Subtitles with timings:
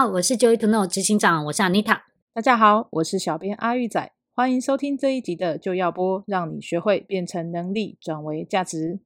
[0.00, 2.00] 好，我是 Joy To No 执行长，我是 Anita。
[2.32, 9.00] 大家好，我是小编阿玉仔，欢迎收听这一集的就要播，让你学会变成能力转为价值。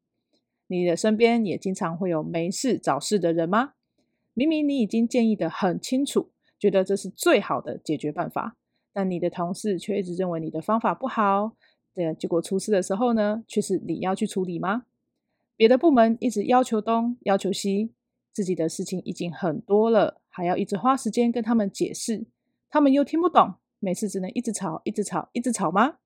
[0.69, 3.73] 你的身边也经常会有没事找事的人吗？
[4.35, 6.31] 明明你已经建议的很清楚，
[6.61, 8.57] 觉得这是最好的解决办法，
[8.93, 11.57] 但你的同事却一直认为你的方法不好。
[11.93, 14.85] 对，结果出事的时候呢，却是你要去处理吗？
[15.57, 17.91] 别的部门一直要求东要求西，
[18.33, 22.27] 自己的事情已经很多了，还要一直花时间跟他们解释，
[22.69, 25.99] 他们又听不懂，每次只能一直吵，一直吵，一直吵吗？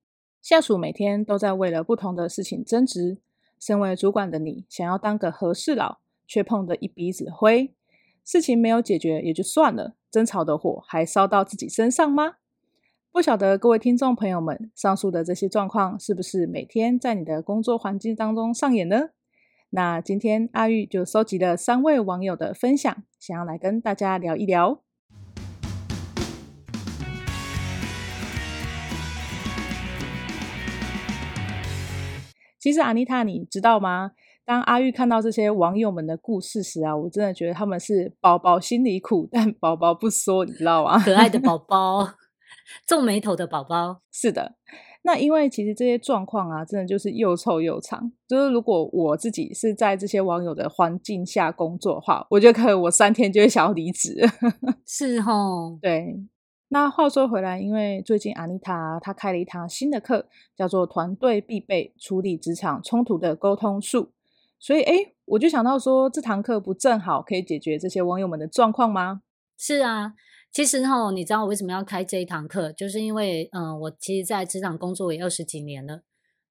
[0.42, 3.22] 下属每天都在为了不同的事情争执，
[3.58, 7.74] 身为主管的你，想要当个和事佬，却碰得一鼻子灰，
[8.22, 12.34] 事情没有解决也就算了，争吵的火还烧到自己身上吗？
[13.10, 19.08] 不晓得各位听众朋友们，上述的这些状况是不是每天在你的工作环境当中上演呢？
[19.70, 24.82] 那今天阿玉就收集了三位网友的分享，想要来跟大家聊一聊。
[32.58, 34.12] 其实阿妮塔，你知道吗？
[34.46, 40.98] 当阿玉看到这些网友们的故事时啊，我真的觉得他们是宝宝心里苦，但宝宝不说，你知道吗？
[40.98, 42.14] 可爱的宝宝，
[42.88, 44.54] 皱眉头的宝宝， 是的。
[45.02, 48.12] 那因为其实这些状况啊，真的就是又臭又长。
[48.26, 54.16] 就是如果我自己是在这些网友的环境下工作的话，我觉得可能我三天就会想要离职。
[54.84, 56.16] 是哦，对。
[56.70, 64.10] 那话说回来，因为最近 Anita 她开了一堂新的课，叫做“团队必备处理职场冲突的沟通术”，
[64.60, 69.22] 所以诶，我就想到说，这堂课不正好可以解决这些网友们的状况吗？
[69.56, 70.12] 是啊。
[70.58, 72.72] 其实哈，你知道我为什么要开这一堂课？
[72.72, 76.00] 就是因为，嗯、呃，我其实，在职场工作也二十几年了。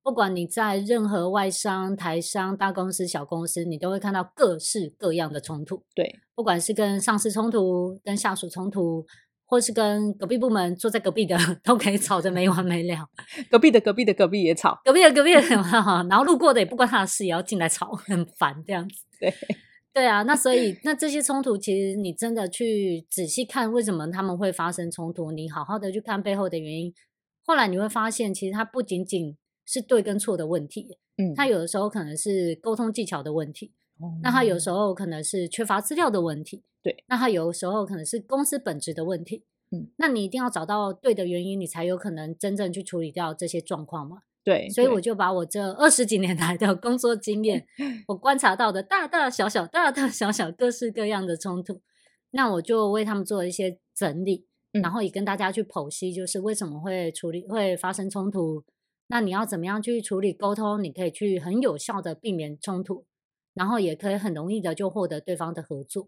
[0.01, 5.83] 不管你在任何外商、台商、大公司、小公司，你都会看到各式各样的冲突。
[5.93, 9.05] 对，不管是跟上司冲突、跟下属冲突，
[9.45, 13.09] 或是跟隔壁部门坐在隔壁的，都可以吵得没完没了。
[13.51, 19.03] 隔壁的、隔壁的、隔壁也吵，隔壁的、隔壁的，然后路过的也不关他的事，也要进来吵，很烦这样子。
[19.19, 19.33] 对。
[19.97, 25.31] 对啊，那所以 那这些冲突，其实你真的去仔细看，为什么他们会发生冲突？
[25.31, 26.93] 你好好的去看背后的原因，
[27.43, 29.35] 后来你会发现，其实它不仅仅
[29.65, 44.19] 是对跟错的问题，嗯，它有的时候可能是沟通技巧的问题，嗯，那它有时候可能是缺乏资料的问题，对，那它有时候可能是公司本质的问题，嗯，那你一定要找到对的原因，你才有可能真正去处理掉这些状况嘛。
[44.47, 47.67] 对，所以我就把我这二十几年来的工作经验，
[48.07, 51.81] 我观察到的大大小小、大大小小各式各样的冲突，
[52.31, 58.63] 那我就为他们做一些整理，然后也跟大家去剖析，就是为什么会处理会发生冲突，
[59.07, 63.05] 那你要怎么样去处理沟通，你可以去很有效的避免冲突，
[63.53, 66.07] 然后也可以很容易的就获得对方的合作。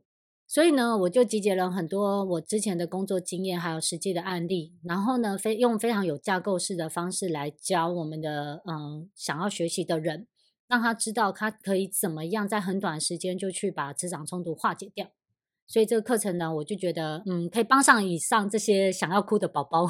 [0.51, 10.25] 所以呢，我就集结了很多我之前的工作经验，还有实际的案例，然后呢，非用非常有架构式的方式来教我们的嗯想要学习的人，
[10.67, 15.05] 让他知道他可以怎么样在很短时间就去把职场冲突化解掉。
[15.67, 19.87] 所以这个课程呢，我就觉得嗯可以帮上以上这些想要哭的宝宝。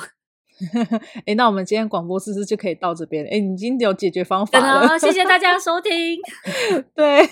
[1.26, 3.26] 哎，那我们今天广播是不是就可以到这边？
[3.32, 4.86] 哎，你已经有解决方法了。
[4.86, 6.20] 好，谢谢大家收听。
[6.94, 7.26] 对，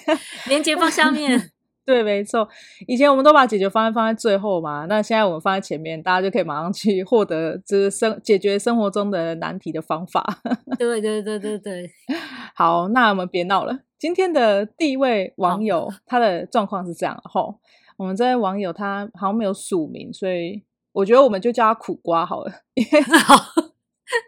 [0.47, 1.51] 连接放下面。
[1.87, 2.45] 对，没错。
[2.85, 10.41] 以前我们都把解决方案放在最后嘛，那现在我们放在前面，大家就可以马上去获得这生解决生活中的难题的方法。
[10.77, 11.89] 对对对对对。
[12.53, 13.79] 好，那我们别闹了。
[13.97, 17.61] 今天的第一位网友，他的状况是这样的吼，
[17.95, 20.61] 我们这位网友他好像没有署名，所以
[20.91, 22.51] 我觉得我们就叫他苦瓜好了。
[23.25, 23.63] 好，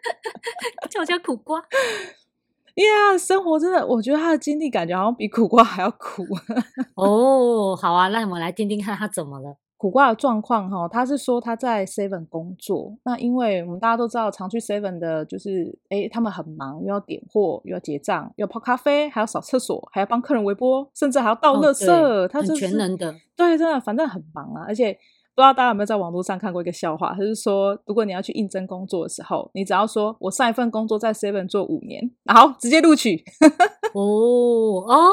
[0.90, 1.62] 叫我叫苦瓜。
[3.18, 6.26] 生活真的，我觉得他的经历感觉好像比苦瓜还要苦。
[6.96, 9.58] 哦，好啊，那我们来听听看他怎么了。
[9.78, 23.16] 苦瓜的状况哈，他是说他在 Seven 工作，那因为我们大家都知道，常去 Seven 的就是，哎，他们很忙，又要点货，又要结账，又要泡咖啡，还要扫厕所，还要帮客人微波，甚至还要倒垃圾，哦、他、就是全能的。
[23.38, 24.98] 对，真的，反正很忙啊，而且。
[25.36, 27.14] 不知道大家有没有在网络上看过一个笑话？
[27.14, 33.24] 他是说，如果你要去应征工作的时候，你只要说我上一份工作在 Seven 做五年，然后直接录取。
[33.96, 34.02] 哦
[34.86, 35.10] 哦，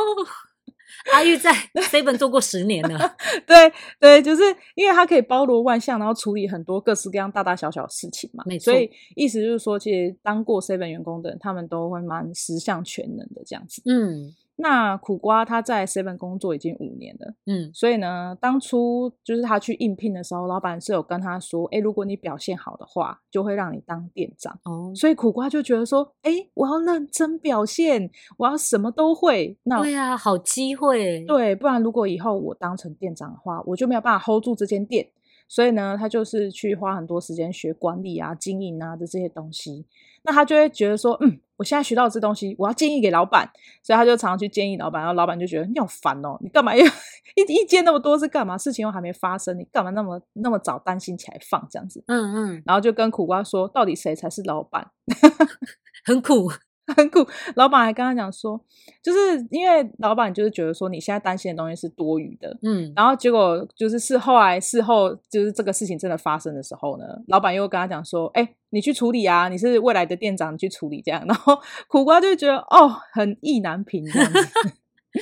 [1.12, 3.14] 阿玉在 Seven 做过十年了。
[3.46, 4.42] 对对，就是
[4.74, 8.42] 因为他可以包罗万象，然后处理很多各式各样大大小小的事情嘛。
[8.46, 8.72] 没错。
[8.72, 13.80] 所以意思就是说，其实当过 Seven 员工的人，他们都会蛮十项全能的这样子。
[13.86, 14.34] 嗯。
[14.56, 24.58] 那苦瓜他在 Seven 工作已经五年了，嗯，所以呢，当初就是他去应聘的时候，老板是有跟他说，哎、欸，如果你表现好的话，就会让你当店长。
[24.64, 29.58] 哦，所以苦瓜就觉得说，哎、欸，我要认真表现，我要什么都会。
[29.64, 31.24] 那对啊，好机会。
[31.26, 35.06] 对，不然如果以后我当成店长的话，我就没有办法 hold 住这间店。
[35.48, 39.86] 所以呢，他就是去花很多时间学管理啊、经营啊的这些东西。
[40.22, 43.48] 那他就会觉得说，嗯，我现在学到这东西，我要建议给老板，
[43.82, 48.58] 所以他就常常去建议老板，然后老板就觉得你好烦哦，你干嘛要一一件那么多是干嘛？
[48.58, 52.02] 事情又还没发生，你干嘛那么那么早担心起来放这样子？
[52.08, 54.90] 嗯嗯，然后就跟苦瓜说，到底谁才是老板？
[56.04, 56.50] 很苦。
[56.96, 58.60] 很酷，老板还跟他讲说，
[59.02, 74.38] 就是因为老板就是觉得说你现在担心的东西是多余的，嗯，然后结果就是事后来事后就是这个事情真的发生的时候呢，老板又跟他讲说，哎、欸，你去处理啊，你是未来的店长，你去处理这样， 然后苦瓜就觉得哦，很意难平这样子。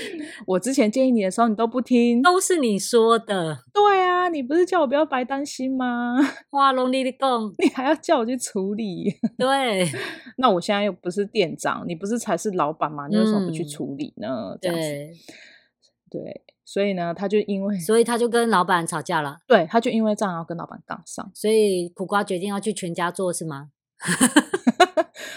[0.46, 3.58] 我之前建议你的时候，你都不听，都是你说的。
[3.73, 6.17] 对啊，你不是叫我不要白担心吗？
[6.50, 9.12] 哇，龙你的讲，你还要叫我去处理？
[9.38, 9.87] 对，
[10.38, 13.06] 那我现在又不是店长，你不是才是老板吗？
[13.08, 14.52] 你为什么不去处理呢？
[14.52, 14.82] 嗯、这样子
[16.11, 19.38] 对，对，所以呢，他就因为，所以他就跟老板吵架了。
[19.46, 23.70] 对，他就因为这样要跟老板杠上，所以苦瓜决定要去全家做，是吗？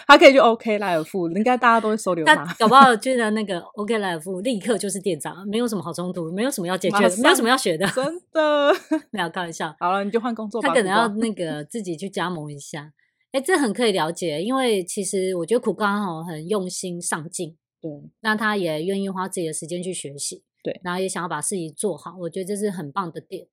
[0.07, 2.33] 他可以去 OK 莱尔富，应该大家都会收留他。
[2.33, 7.85] 他搞不好 觉得那个 OK 莱尔富，立刻就是店长，没有什么好冲突，没有什么要解决，没有什么要学的。
[7.87, 8.73] 真的，
[9.11, 9.75] 没有开玩笑。
[9.79, 10.69] 好了，你就换工作吧。
[10.69, 12.93] 他可能要那个 自己去加盟一下。
[13.33, 22.15] 哎，这很可以了解，因为其实我觉得苦瓜哈很用心上进，对，那他也愿意花自己的时间去学习，对，然后也想要把事情做好。
[22.21, 23.47] 我觉得这是很棒的点。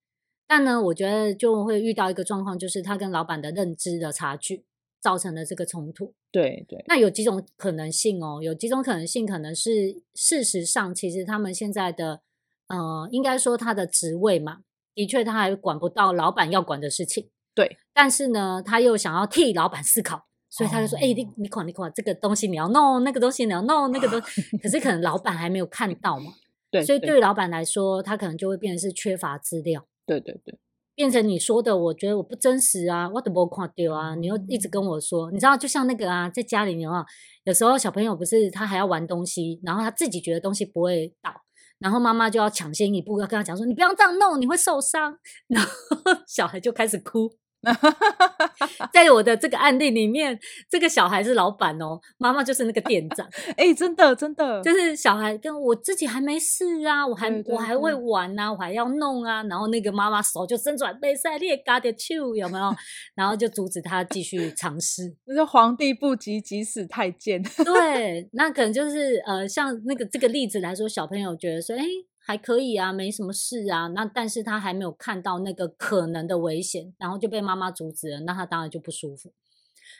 [0.46, 4.64] 但呢，我觉得就会遇到一个状况，就是他跟老板的认知的差距。
[5.04, 6.82] 造成了这个冲突，对对。
[6.88, 12.22] 那有几种可能性哦，有几种可能性，可能是事实上，其实他们现在的，
[12.68, 14.60] 呃，应该说他的职位嘛，
[14.94, 17.76] 的确他还管不到老板要管的事情，对。
[17.92, 26.32] 但是呢，他又想要替老板思考，所以他就说：“哎、你你管你管这个东西你要弄，那个东西你要弄，那个东西。”可是可能老板还没有看到嘛，
[26.70, 26.82] 对。
[26.82, 30.58] 所以对于老板来说，他可能就会变成是缺乏资料，对对对。
[30.94, 37.05] 变成你说的，我觉得我不真实啊，我都没看丢啊，你又一直跟我说，你知道，就像那个啊，在家里面啊，
[37.44, 41.32] 有时候小朋友不是他还要玩东西，然后他自己觉得东西不会倒，
[41.79, 45.19] 然后妈妈就要抢先一步要跟他讲说，你不要这样弄，你会受伤，
[45.49, 45.70] 然后
[46.29, 47.37] 小孩就开始哭。
[48.93, 50.38] 在我的这个案例里面，
[50.70, 53.26] 这个小孩是老板哦，妈妈就是那个店长。
[53.56, 62.75] 哎、欸，真的真的，就是小孩跟我自己还没事啊，我还我还会玩啊，我还要弄啊，然后那个妈妈手就伸出来，被塞列嘎的球有没有？
[63.14, 65.14] 然后就阻止他继续尝试。
[65.26, 67.43] 那是皇帝不急急死太监。
[67.43, 71.88] 对，那可能就是呃，像那个这个例子来说，小朋友觉得说，哎、欸。
[72.26, 73.88] 还可以啊，没什么事啊。
[73.88, 79.32] 那但是他还没有看到那个可能的危险，然后就被妈妈阻止了，那他当然就不舒服。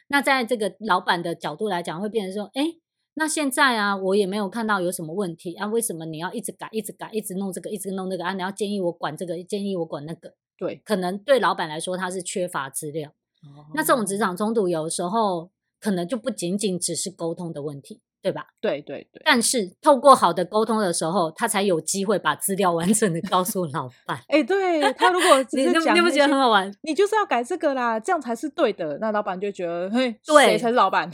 [0.09, 2.76] 那在这个老板的角度来讲，会变成说，哎，
[3.15, 8.32] 那现在啊，我也没有看到有什么问题啊，为什么你要一直改、一直改、一直弄这个、一直弄那个啊？
[8.32, 10.35] 你要建议我管这个，建议我管那个？
[10.56, 13.11] 对，可能对老板来说，他是缺乏资料。
[13.43, 13.67] 哦。
[13.75, 18.00] 那这种职场冲突，有时候可能就不仅仅只是沟通的问题。
[18.25, 18.47] 对吧？
[18.59, 19.21] 对对对。
[19.23, 24.17] 但是透过好的沟通的时候，他才有机会把资料完整的告诉老 板。
[24.29, 26.73] 哎、欸，对他如果 只是讲，你不觉得很好玩？
[26.81, 28.97] 你就是要改这个啦，这样才是对的。
[28.99, 31.11] 那老板就觉得，嘿，对，谁才是老板？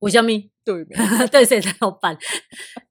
[0.00, 0.84] 吴小米， 对，
[1.30, 2.18] 对，谁才是老板？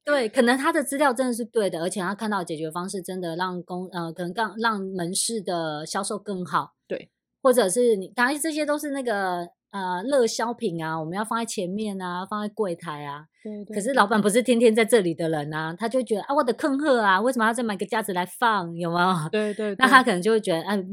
[0.06, 6.72] 对，可能他的资料真的是对的，而且他看到解决方式真的让公呃，可能让让门市的销售更好。
[6.88, 7.12] 对，
[7.44, 9.50] 或者是你，当然这些都是那个。
[9.78, 13.26] 呃，热销品啊，我们要放在前面啊，放在柜台啊。
[13.44, 13.76] 对对，对。
[13.76, 18.76] 可是老板不是天天在这里的人啊，他就觉得啊，我的坑货啊，为什么要再买个架子来放？
[18.76, 19.14] 有没有？
[19.30, 19.76] 对，对对。
[19.78, 20.84] 那他可能就会觉得，哎、啊，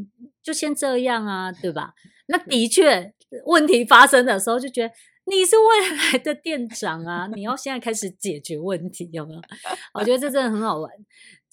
[0.42, 1.94] 就先这样啊，对吧？
[2.26, 3.14] 那的确，
[3.46, 4.94] 问题发生的时候，就觉得
[5.26, 9.40] 你是未来的店长啊，你要现在开始解决问题，有没有？
[9.94, 10.90] 我觉得这真的很好玩。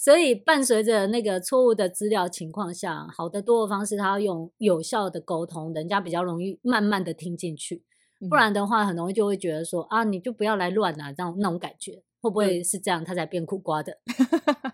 [0.04, 7.84] 所以，伴随着那个错误的资料情况下，好的多的方式，他要用有效的沟通，人家比较容易慢慢的听进去。
[8.28, 13.06] 不然的话，很容易就会觉得说啊，你就不要来乱啊，这样那种感觉，会不会是这样？
[13.06, 14.00] 他才变苦瓜的？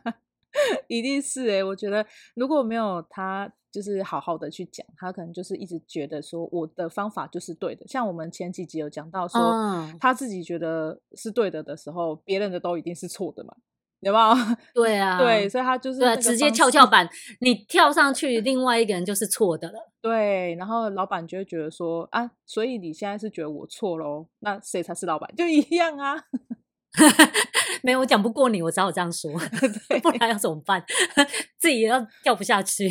[0.88, 7.86] 一定是诶、欸，我觉得如果没有他，就是好好的去讲，他可能就是一直觉得说我的方法就是对的。
[7.86, 13.54] 像我们前几集有讲到说，嗯、他自己觉得是对的的时候，别人的都一定是错的嘛。
[14.02, 14.36] 有没有？
[14.74, 17.10] 对啊，对，所以他就是对，直接跷跷板，
[17.42, 19.92] 你跳上去，另外一个人就是错的了。
[20.02, 24.28] 对，然后老板就会觉得说啊，所以你现在是觉得我错喽？
[24.40, 25.30] 那谁才是老板？
[25.36, 26.16] 就一样啊。
[27.84, 29.32] 没有，我讲不过你，我只好这样说，
[30.02, 30.84] 不然要怎么办？
[31.60, 32.90] 自己也要掉不下去，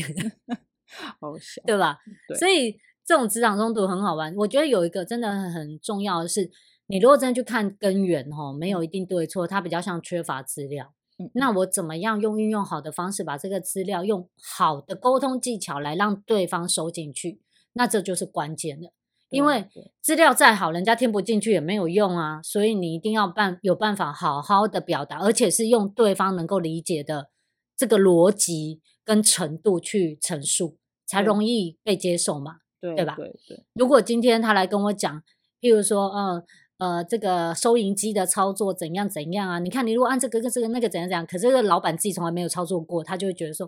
[1.21, 1.99] 好笑，对吧？
[2.29, 4.35] 对，所以这种职场冲突很好玩。
[4.37, 6.49] 我觉得有一个真的很重要的是，
[6.87, 10.93] 你如果真的去看根源，哈，没有一定对错，它比较像缺乏资料。
[11.19, 17.41] 嗯，那我怎么样用运用好的方式把这个资料用好的沟通技巧来让对方收进去？
[17.73, 18.93] 那这就是关键了。
[19.29, 19.69] 因为
[20.01, 22.41] 资料再好，人家听不进去也没有用啊。
[22.43, 27.31] 所以你一定要办有办法好好的表达，而且是用对方能够理解的
[27.77, 32.59] 这个逻辑跟程度去陈述，才容易被接受嘛。
[32.81, 33.17] 对，对吧？
[33.17, 33.65] 对对。
[33.73, 35.23] 如果今天他来跟我讲，
[35.61, 36.45] 譬如说，呃
[36.79, 39.59] 呃，这个收银机的操作怎样怎样啊？
[39.59, 43.67] 你看，你如果按这个跟这个那个怎样怎样，可是这个老板自己从来没有操作过，他就会觉得说，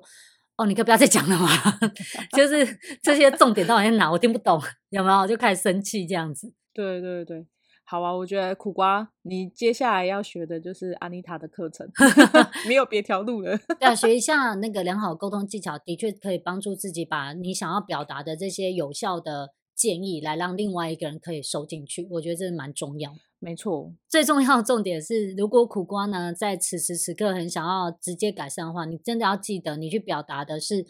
[0.58, 1.48] 哦，你可不要再讲了嘛，
[2.36, 4.10] 就是这些重点到底在哪？
[4.12, 4.60] 我听不懂，
[4.90, 5.26] 有没有？
[5.26, 6.52] 就开始生气这样子。
[6.74, 7.46] 对对对，
[7.82, 11.90] 好啊，我觉得苦瓜，你接下来要学的就是安妮塔的课程，
[12.68, 13.58] 没有别条路了。
[13.80, 19.54] 要学一下那个良好沟通技巧，的确可以帮助自己把你想要表达的这些有效的。
[19.78, 23.14] 建议来让另外一个人可以收进去，我觉得这是蛮重要。
[23.38, 30.84] 没错，最重要的重点是，如果苦瓜呢在此时此刻很想要直接改善的话，你真的要记得，你去表达的是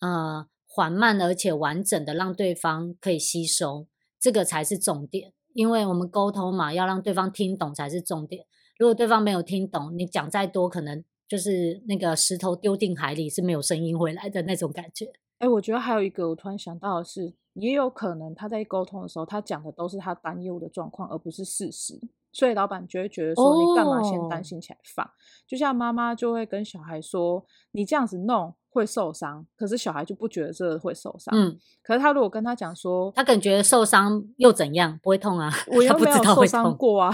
[0.00, 3.86] 呃缓慢而且完整的，让对方可以吸收，
[4.20, 5.32] 这个才是重点。
[5.54, 8.44] 因为我们沟通嘛，要让对方听懂才是重点。
[8.78, 15.10] 如果对方没有听懂，你讲再多，可能就是那个石头丢进海里是没有声音回来的那种感觉。
[15.38, 17.32] 哎，我觉得还有一个，我突然想到的是。
[17.54, 21.98] 也有可能他在沟通的时候，他讲的都是他担忧的状况，而不是事实。
[22.34, 25.08] 所以老板就会觉得说：“你干嘛先担心起来放？”
[25.48, 31.32] 就像妈妈就会跟小孩说：“你这样子弄。”会受伤，可是小孩就不觉得这个会受伤。
[31.32, 34.98] 嗯，可是他如果跟他讲说，他感觉受伤又怎样？
[35.00, 35.48] 不会痛啊？
[35.68, 37.12] 我 又没有受伤过啊，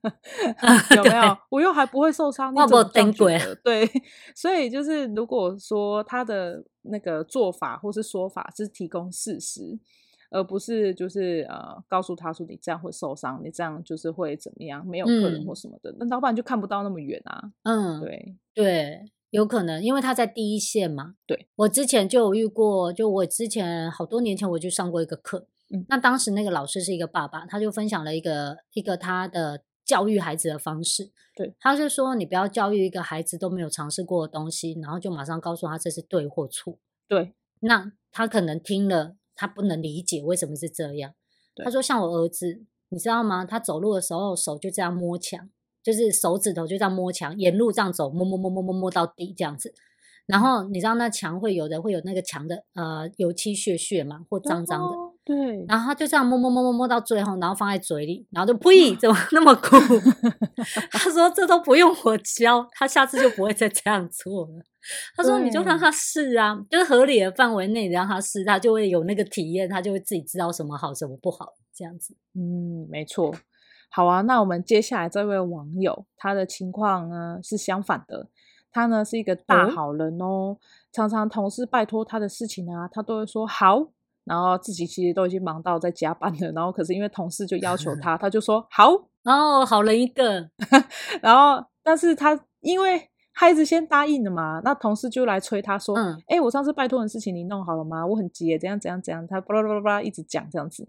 [0.96, 1.36] 有没 有？
[1.50, 3.38] 我又还不会受伤，你怎么这样觉？
[3.62, 3.86] 对，
[4.34, 9.78] 所以就是如果说他的那个做法或是说法是提供事实，
[10.30, 14.86] 而不是就是呃告诉他说你这样会受伤，你这样就是会怎么样？
[14.86, 17.52] 没有客人或什么的，那、嗯、老板就看不到那么远啊。
[17.64, 19.12] 嗯，对对。
[19.30, 21.14] 有可能，因为他在第一线嘛。
[21.24, 31.12] 对，我之前就有遇过，就我之前好多年前我就上过一个课，嗯，那当时那个老师是一个爸爸，他就分享了一个一个他的教育孩子的方式。
[31.36, 36.80] 对，他就说你不要教育一个孩子都没有尝试过的东西，然后就马上告诉他这是对或错。
[37.06, 41.14] 对，那他可能听了，他不能理解为什么是这样。
[41.64, 43.46] 他说像我儿子，你知道吗？
[43.46, 45.48] 他走路的时候手就这样摸墙。
[45.82, 49.72] 就是手指头就这样摸墙，沿路这样走，摸摸摸摸摸摸到底这样子。
[50.26, 54.88] 然后你知道那墙会有的会有那个墙的呃油漆屑屑嘛，或脏脏的。
[54.88, 55.64] 哦、对。
[55.68, 59.76] 然后他就这样摸摸摸摸摸到最后，然后放在嘴里，然后就呸，怎么那么苦？
[60.90, 64.62] 他说这都不用我教，他下次就不会再这样做了。
[65.14, 72.16] 他说你就让他试啊，就是合理的范围内让他试，他就会有那个体验，他就会自己知道什么好什么不好这样子。
[72.34, 73.34] 嗯，没错。
[73.90, 78.28] 好啊，那我们接下来这位网友，他的情况呢是相反的。
[78.72, 80.58] 他呢是一个大好人哦，嗯、
[80.92, 83.88] 常常同事拜托他的事情啊，他都会说好，
[84.24, 88.90] 然后自己其实都已经忙到在加班了，然后可是因为同事就要求 他，他就说好，
[89.24, 90.48] 哦，好人一个。
[91.22, 98.06] 然后，但是他因为孩子先答应了嘛，那同事就来催他说，嗯，哎，我上次拜托的事情你弄好了吗？
[98.06, 100.88] 我很急，怎样怎样怎样，他巴拉巴拉巴拉一直讲这样子。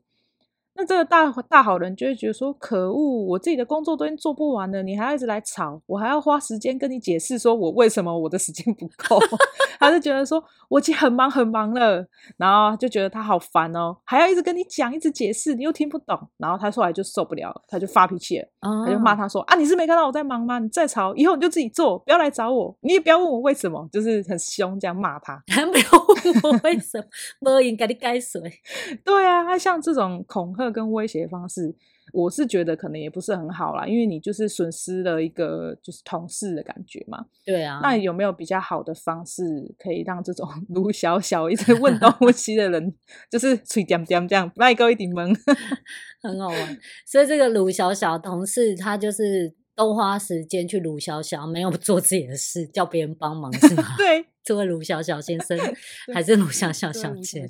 [0.74, 9.20] 那这个大大好人就会觉得说，可恶，我自己的工作都已经做不完了，你还要一直来吵，我还要花时间跟你解释，说我为什么我的时间不够。
[9.80, 12.06] 他就觉得说，我已经很忙很忙了，
[12.38, 18.48] 然后就觉得他好烦哦，还要一直跟你讲，一直解释，你又听不懂，然后他后来就受不了了，他就发脾气了，
[18.86, 20.60] 他就骂他说，啊，你是没看到我在忙吗？
[20.60, 27.00] 你再吵，以后你就自己做，不要来找我，你也不要问我为什么，就是很凶这样骂他， 还没有问我为什
[27.42, 28.40] 么，没应该你该水。
[29.04, 31.76] 对啊，他像这种恐吓跟威胁方式。
[32.14, 37.26] 我是觉得可能也不是很好啦，因为你就是损失了一个就是同事的感觉嘛。
[37.46, 39.44] 对啊，那有没有比较好的方式
[39.80, 42.94] 可以让这种 卢小小一直问东西的人，
[43.30, 45.34] 就是吹点点这样，卖够一点萌，
[46.22, 46.78] 很好玩。
[47.06, 53.84] 所以这个卢小小同事他就是都花时间去卢小小，没有做自己的事，叫别人帮忙是吗？
[53.98, 55.58] 对，这位卢小小先生
[56.14, 57.48] 还是卢小小小姐。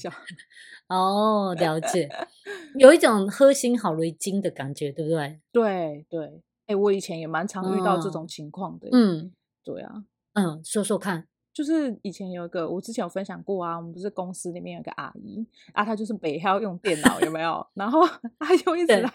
[0.87, 2.09] 哦，了解，
[2.77, 5.39] 有一种喝心好瑞金的感觉，对不对？
[5.51, 6.25] 对对，
[6.67, 8.89] 哎、欸，我以前也蛮常遇到这种情况的。
[8.91, 9.31] 嗯，
[9.63, 11.27] 对啊，嗯，说说看。
[11.53, 17.65] 就是以前有一个，我之前有分享过啊，我们不是公司里面有个阿姨啊，她就是每天要用电脑，有没有？
[17.73, 18.01] 然后
[18.39, 19.11] 她就一直来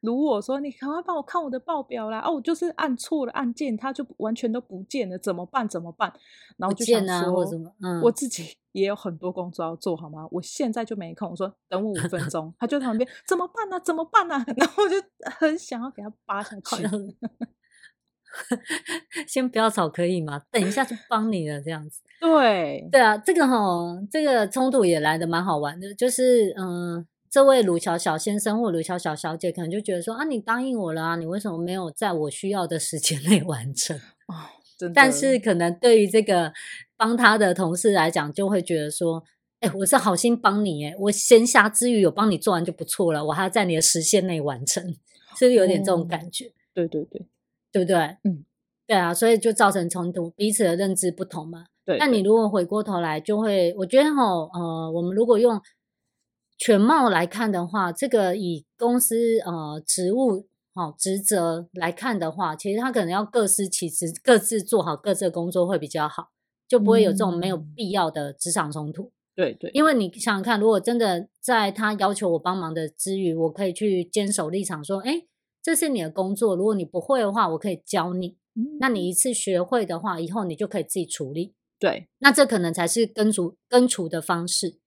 [0.00, 5.68] 如我说：“你赶快帮我看我的报表啦！”哦，我就是按错了按键，它就完全都不见了，怎么办？
[5.68, 6.12] 怎么办？
[6.56, 10.26] 然后就想说，啊嗯、我自己也有很多工作要做，好吗？
[10.32, 11.30] 我现在就没空。
[11.30, 13.78] 我说等我五分钟，她就在旁边怎么办呢、啊？
[13.80, 14.44] 怎么办呢、啊？
[14.56, 14.96] 然后我就
[15.38, 17.16] 很想要给她扒下 去。
[19.26, 20.42] 先不要吵可以吗？
[20.50, 22.00] 等一下就帮你了，这样子。
[22.20, 23.56] 对对啊，这个哈，
[24.10, 26.66] 这个冲突也来的蛮好玩的，就是嗯、
[26.96, 33.96] 呃，这位鲁小小先生或鲁小小小姐可能就觉得说啊，你答应我了啊，你为什么没有在我需要的时间内 完成？
[34.28, 34.34] 哦，
[34.78, 34.94] 真的。
[34.94, 36.52] 但是可能对于这个
[36.96, 39.22] 帮他的同事来讲，就会觉得说，
[39.60, 44.82] 哎，我是好心帮你，哎，我闲暇之余有帮你做完就不错了，我还要在你的时限内完成，
[45.38, 46.46] 是不是有点这种感觉？
[46.46, 47.26] 哦、对对对，
[47.72, 47.96] 对不对？
[48.24, 48.44] 嗯，
[48.86, 51.66] 对啊，所以就造成冲突，彼此的认知不同嘛。
[51.84, 55.60] 对，那你如果回过头来，就会我觉得哈，呃，我们如果用
[56.58, 66.30] 全貌来看的话，这个以公司呃职务好、哦、职责来看的话，其实他可能要各司其职，各自做好各自的工作会比较好，
[66.66, 69.04] 就不会有这种没有必要的职场冲突。
[69.04, 75.22] 嗯、对对，因为你想想看，如果真的在他要求我帮忙的之余，我可以去坚守立场说，哎，
[75.66, 78.36] 这是你的工作，如果你不会的话，我可以教你。
[78.54, 81.54] 嗯、那你一次学会的话，以后你就可以自己处理。
[81.76, 84.78] 对，那这可能才是根除根除的方式，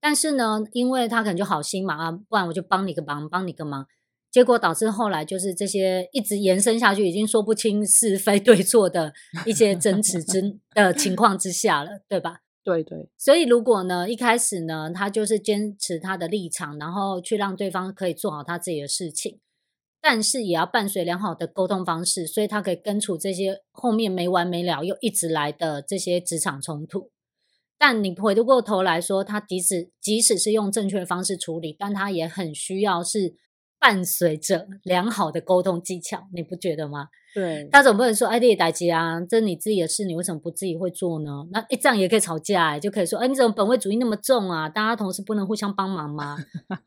[0.00, 3.84] 但是呢，因为他可能就好心嘛啊，不然我就帮你个忙，帮你个忙，
[4.30, 9.12] 结果导致后来就是这些一直延伸下去，已经说不清是非对错的
[9.44, 12.42] 一些争执之的情况之下了，对吧？
[12.62, 19.40] 对对，所以如果呢，一开始呢，他就是坚持他的立场，然后去让对方可以做好他自己的事情。
[20.00, 27.10] 但是也要伴随良好的沟通方式，所以他可以根除这些后面没完没了又一直来的这些职场冲突。
[27.78, 33.34] 但你回过头来说，他即使即使是用正确的方式处理，但他也很需要是
[33.78, 37.06] 伴随着良好的沟通技巧，你不觉得吗？
[37.34, 44.68] 对，他总不能说：“哎，你也代志啊，这是你自己的事，你为什么不自己会做呢？”那一这样也可以吵架，哎，就可以说：“哎，你怎么本位主义那么重啊？
[44.68, 46.36] 大家同事不能互相帮忙吗？”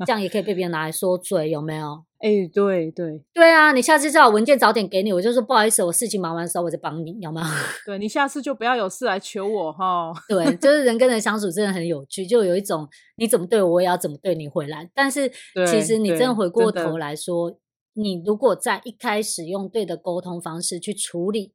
[0.05, 2.03] 这样也可以被别人拿来说嘴，有没有？
[2.21, 3.71] 哎，对对对啊！
[3.71, 7.47] 你下次叫我文件早点给你，我就说不好意思，我事情忙完的时候我再帮你，有没有？
[7.85, 10.13] 对，你下次就不要有事来求我哈。
[10.29, 14.89] 对，就是人跟人相处真的很有趣，就有一种你怎么对我，我也要怎么对你回来。
[14.93, 15.29] 但是
[15.67, 17.57] 其实你真的回过头来说，
[17.93, 21.53] 你如果在一开始用对的沟通方式去处理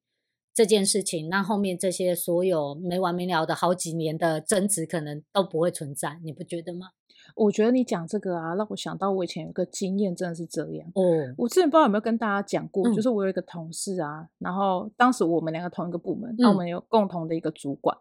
[0.53, 6.89] 这件事情，那后面这些所有没完没了的好几年的争执可能都不会存在，你不觉得吗？
[7.35, 10.89] 我觉得你讲这个啊，让我想到我以前有个经验，真的是这样。
[10.95, 11.03] 哦，
[11.37, 17.97] 我之前不知道有没有跟大家讲过，嗯、就是我有一个同事啊，然后当时我们两个同一个部门，那、嗯、我们有共同的一个主管。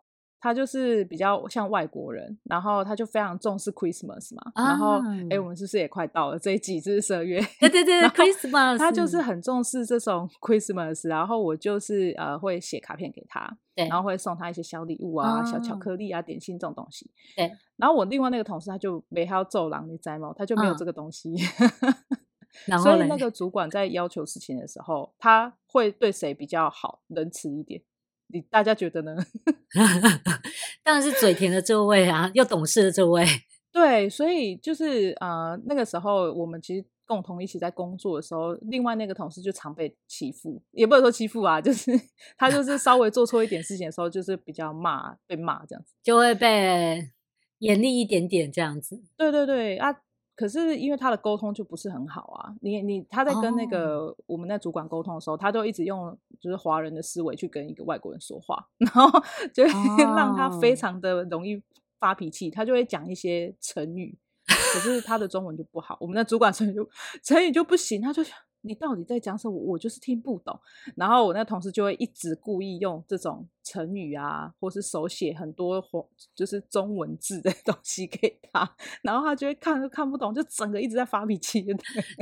[0.46, 6.80] 他就是比较像外国人，然后他就非常重视 Christmas 嘛，啊、然后哎，我们是不是也快到了这一季？
[6.80, 17.52] 这是十二月，对对对，Christmas，他就是很重视这种 Christmas，然后我就是呃会写卡片给他，对，然后会送他一些小礼物啊、哦、小巧克力啊、点心这种东西，对。
[17.78, 20.32] 然后我另外那个同事他就没还要奏狼你知道吗？
[20.38, 21.36] 他就没有这个东西，
[22.84, 27.82] 所以那个主管在要求事情的时候，他会对谁比较好、仁慈一点？
[28.28, 29.16] 你大家觉得呢？
[30.84, 33.26] 当然是嘴甜的这位啊，又懂事的这位。
[33.72, 41.92] 对，所以就是呃，那个时候我们其实共同一起在工作的时候，另外那个同事就常被欺负，也不能说欺负啊，就是
[42.38, 47.10] 他就是稍微做错一点事情的时候，就是比较骂，被骂这样子，就会被
[47.60, 49.04] 严厉一点点这样子。
[49.18, 49.96] 对对对啊。
[50.36, 55.42] 可是因为他的沟通就不是很好啊，你你他在跟那个我们那主管沟通的时候，oh.
[55.42, 59.10] 他都一直用就是华人的思维去跟一个外国人说话，然后
[59.54, 61.62] 就会让他非常的容易
[62.00, 66.90] 发脾气，他就会讲一些成语，可是他的中文就不好，我们那主管成语就
[67.24, 68.36] 成语就不行，他就想。
[68.66, 69.56] 你到底在讲什么？
[69.56, 70.60] 我就是听不懂。
[70.96, 75.84] 然后我那同事就会一直故意用这种成语啊，或是手写很多
[76.36, 78.70] 就是中文字的 东西给他，
[79.02, 81.62] 然后他就会看都看不懂，就整个一直在发脾气。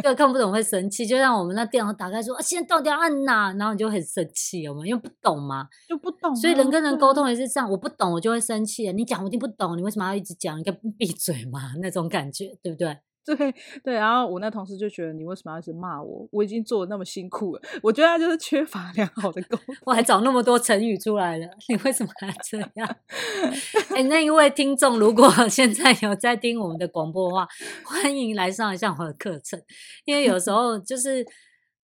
[0.02, 3.54] 对，看不懂会生气，就像我们那电脑打开说啊，现在到底要按哪？
[3.54, 4.86] 然后你就很生气，有没有？
[4.88, 6.36] 因为不懂嘛，就不懂啊。
[6.36, 8.92] 所以人跟人沟通也是这样，我不懂我就会生气。
[8.92, 10.60] 你讲我听不懂，你为什么要一直讲？
[10.60, 12.98] 你可以闭嘴嘛，那种感觉，对不对？
[13.26, 13.36] 对
[13.84, 16.28] 对，然后我那同事就觉得你为什么要一直骂我？
[16.32, 19.76] 我已经做的那么辛苦了，我觉得他就是缺乏良好的沟通。
[19.86, 22.96] 我还找那么多成语出来了，你为什么还这样？
[23.96, 27.48] 哎，那一位听众如果 现在有在听我们的广播的话，
[27.86, 29.62] 欢迎来上一下我的课程，
[30.06, 31.26] 因为有时 候就是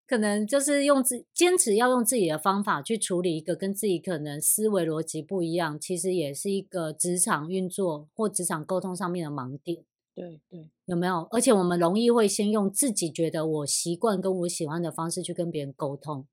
[0.06, 9.86] 可能就是用自坚持要用自己的方法去处理一个跟自己可能思维逻辑不一样，其实也是一个职场运作或职场沟通上面的盲点。
[10.20, 11.28] 对对，有没有？
[11.32, 16.28] 而且我们容易会先用自己觉得我习惯跟我喜欢的方式去跟别人沟通，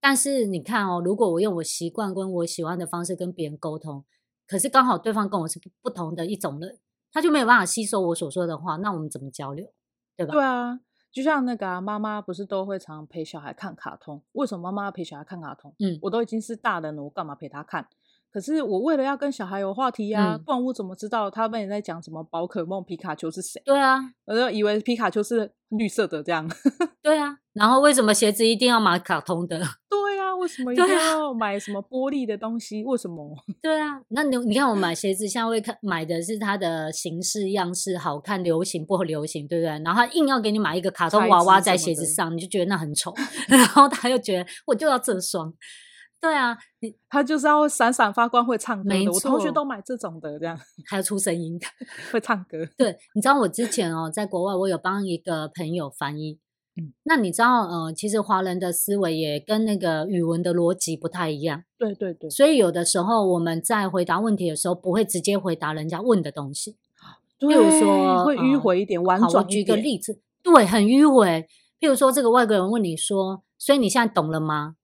[0.00, 4.04] 但是你看哦，如果我用我习惯跟我喜欢的方式跟别人沟通，
[4.46, 6.78] 可是刚好对方跟我是不同的一种人，
[7.10, 9.72] 他就没有办法吸收我所说的话，那我们怎么交流？
[10.14, 10.32] 对吧？
[10.34, 14.22] 对啊，就像那个啊，妈妈不是都会常陪小孩看卡通？
[14.32, 15.74] 为什么妈妈要陪小孩看卡通？
[15.78, 17.88] 嗯，我都已经是大人了，我干嘛陪他看？
[18.32, 23.60] 可是我为了要跟小孩有话题呀、啊，嗯、不然我怎么知道他们也在讲什么宝可梦皮卡丘是谁？
[23.64, 26.48] 对啊，我就以为皮卡丘是绿色的这样。
[27.02, 29.58] 对啊，然后为什么鞋子一定要买卡通的？
[29.90, 32.82] 对啊，为什么一定要买什么玻璃的东西？
[32.84, 33.36] 为什么？
[33.60, 39.68] 对啊，那你你看我买鞋子，现在会看买的是它的形式样式好看，流行不流行，对不对？
[39.84, 43.12] 然后他硬要给你买一个卡通娃娃在鞋子上，你就觉得那很丑，
[43.48, 45.52] 然后他又觉得我就要这双。
[46.22, 50.56] 对啊，你他就是要闪闪发光会唱歌我同学都买这种的，这样
[50.86, 51.66] 还要出声音的，
[52.12, 52.64] 会唱歌。
[52.78, 56.38] 对，你知道我之前哦，在国外我有帮一个朋友翻译，
[56.80, 66.76] 嗯，那你知道呃，其实华人的思维也跟那个语文的逻辑不太一样，对对对，所以有的时候我们在回答问题的时候，不会直接回答人家问的东西，
[67.40, 71.48] 对，譬如说会迂回一点，婉转举个例子，对，很迂回。
[71.80, 74.76] 譬如说，这个外国人问你说，所以你现在懂了吗？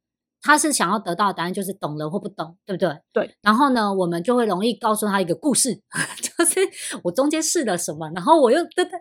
[0.43, 2.97] 他是想要得到的答案，就是懂了或不懂，对不对？
[3.13, 3.35] 对。
[3.43, 5.75] 然后呢，我们就会容易告诉他一个故事，
[6.23, 6.61] 就是
[7.05, 8.93] 我中间试了什么，然后我又对对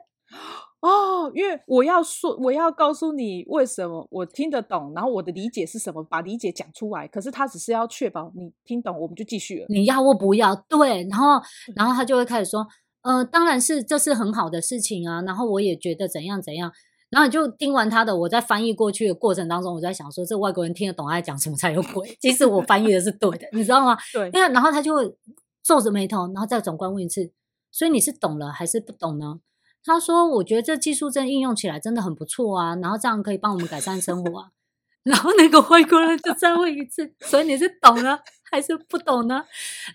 [0.80, 7.08] 哦，因为我要说，我要告诉你为什么我听得懂，然后我的理解是什么，把理解讲出来。
[7.08, 9.65] 可是他只是要确保你听懂，我们就继续了。
[9.69, 10.56] 你要或不要？
[10.69, 11.08] 对。
[11.10, 11.41] 然后，
[11.76, 12.65] 然后他就会开始说，
[13.02, 15.21] 呃，当然是这是很好的事情啊。
[15.23, 16.71] 然后我也觉得怎样怎样。
[17.09, 22.17] 然后你就听完他的，我在翻译过去的过程当中，我在想说，这外国人听得懂他在讲什么才有鬼。
[22.19, 23.97] 其实我翻译的是对的，你知道吗？
[24.13, 24.29] 对。
[24.33, 25.15] 因为然后他就会
[25.63, 27.31] 皱着眉头，然后再转过来问一次，
[27.71, 29.39] 所以你是懂了还是不懂呢？
[29.83, 34.49] 他说：“我觉得这技术真应用起来真的很不错啊，然后这样可以帮我们改善生活啊。
[35.03, 38.19] ”然后那个外国人就再问一次，所以你是懂了
[38.51, 39.45] 还是不懂呢？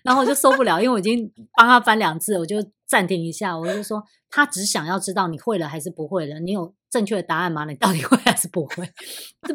[0.03, 7.65] 然后我就受不了，因为我已经帮他翻两次，我就暂停一下，我就说他只想要知道你会了还是不会了，你有正确的答案吗？
[7.65, 8.87] 你到底 会还是不会？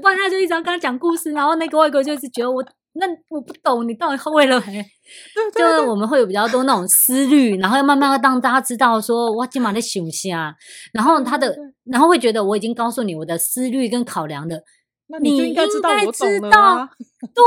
[0.02, 2.62] 不然他就一直要跟他讲故事，然后那个外国就是觉得我
[2.94, 4.84] 那我不懂，你到底会了没？
[5.54, 10.02] 就是我们会有比较多那种思虑，然后要慢慢要让大家知道说我今晚在想
[10.36, 10.52] 啊，
[10.92, 14.62] 然后他的然后会觉得我已经告诉你我的思虑跟考量的。
[15.10, 16.90] 那你就应该知道我懂了啊，
[17.34, 17.42] 对，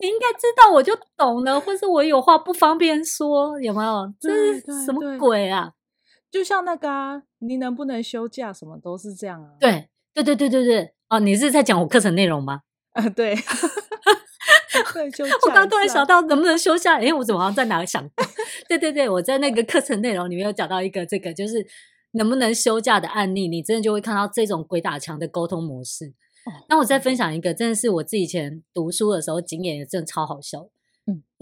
[0.00, 4.10] 你应该知道我就懂了，或是我有话不方便说，有没有？
[4.18, 5.70] 这是什么鬼啊？
[6.34, 9.50] 就像那个啊，你能不能休假，什么都是这样啊。
[9.60, 10.92] 对，对，对，对，对，对。
[11.08, 12.62] 哦，你是在讲我课程内容吗？
[12.94, 13.36] 啊，对。
[14.92, 15.08] 对，
[15.46, 16.98] 我刚突然想到，能不能休假？
[16.98, 18.26] 哎，我怎么好像在哪里想过？
[18.68, 21.64] 对对对，我在那个课程内容里面有讲到一个这个，就是
[22.14, 26.14] 能不能休假的案例，你真的就会看到这种鬼打墙的沟通模式。
[26.68, 30.68] 那我再分享一个，真的是我自己以前读书的时候经验，也真的超好笑。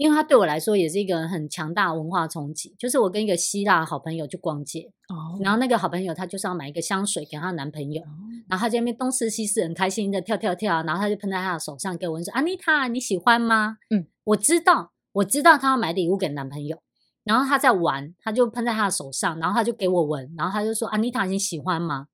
[0.03, 2.75] 嗯，因为他对我来说也是一个很强大的文化冲击。
[2.77, 8.03] 就是我跟一个希腊好朋友去逛街，哦，然后那个好朋友她就是要买一个香水给她男朋友，
[8.49, 16.77] 然后她在那边东试西试，很开心的跳跳跳，然后她就喷在他的手上，给我说：“安妮塔，你喜欢吗？”嗯，我知道，我知道她要买礼物给男朋友，
[17.23, 22.07] 然后她在玩，她就喷在她的手上，然后她就给我闻，然后她就说：“安妮塔，你喜欢吗？”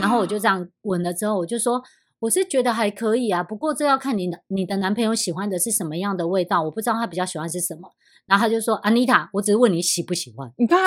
[0.00, 1.82] 然后我就这样闻了之后，我就说。
[2.24, 7.90] 我是觉得还可以啊，不过这要看你的你的男朋友喜欢的是什么样的味道，我不知道他比较喜欢是什么。
[8.26, 10.78] 然后他就说：“安妮塔，我只是问你喜不喜欢。”你看，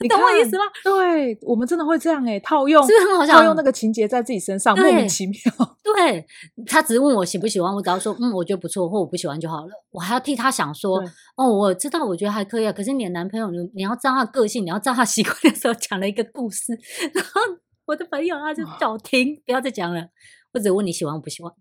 [0.00, 0.64] 你懂我意思吗？
[0.82, 3.34] 对，我们真的会这样诶、欸、套用，是不是很好笑？
[3.34, 5.36] 套用那个情节在自己身上，莫名其妙。
[5.84, 6.26] 对，
[6.66, 9.68] 他只是问我喜不喜欢，我只要说嗯，我觉得不错，或我不喜欢就好了。
[9.92, 11.00] 我还要替他想说，
[11.36, 12.72] 哦，我知道，我觉得还可以啊。
[12.72, 16.72] 可是你的男朋友，你你要知道他的个性，你要知道他习惯的时候，讲了一个故事，
[17.14, 17.40] 然后
[17.86, 20.08] 我的朋友他就叫我听，哦、不要再讲了。
[20.52, 21.52] 或者问你喜欢我不喜欢，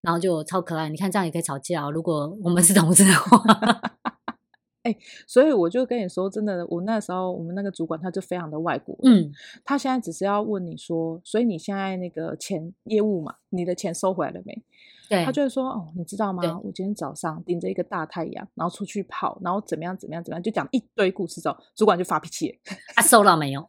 [0.00, 0.88] 然后就超可爱。
[0.88, 1.90] 你看这样也可以吵架哦。
[1.90, 3.42] 如果我们是同事的话，
[4.84, 8.94] 哎、欸，所以我就跟你说，真的，我那时候我们那个主管他就非常的外国。
[9.02, 9.32] 嗯，
[9.64, 14.62] 他现在只是要问你说，所以你现在那个钱业务嘛，你的钱收回来了没？
[15.08, 16.42] 对，他就会说，哦，你知道吗？
[16.62, 22.60] 我今天早上顶着一个大太阳，然后出去跑，然后怎么样怎么样怎么样，就讲一堆故事之后，主管就发脾气。
[22.94, 23.66] 他、啊、收到没有？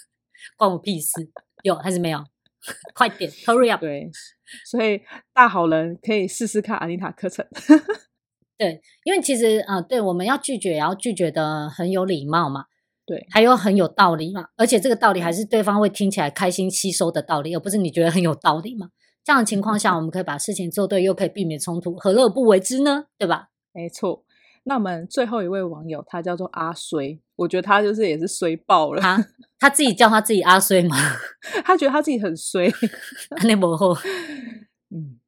[0.58, 1.30] 关我屁事？
[1.62, 2.22] 有还是没有？
[2.94, 3.80] 快点，Hurry up！
[3.80, 4.10] 对，
[4.66, 5.00] 所以
[5.32, 7.46] 大好人可以试试看安妮塔课程。
[8.58, 12.64] 对，因为其实啊、呃，对，我们要拒绝，也要拒绝的很有礼貌嘛。
[13.06, 14.46] 对，还有很有道理嘛。
[14.56, 18.88] 而且这个道理还是对方会听起来开心吸收的道理，而不是你觉得很有道理嘛。
[19.24, 23.04] 这样的情况下，我们可以把事情做对，又可以避免冲突，何乐不为之呢？
[23.16, 23.48] 对吧？
[23.72, 24.24] 没错。
[24.64, 29.00] 那我们最后一位网友，他叫做阿衰，我觉得他就是也是衰爆了。
[29.00, 29.26] 他
[29.58, 30.96] 他自己叫他自己阿衰吗？
[31.64, 32.70] 他觉得他自己很衰。
[33.44, 33.94] 那不后，
[34.90, 35.18] 嗯，